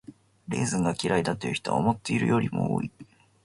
[0.47, 2.89] レーズンが嫌いだという人は思っているよりも多い。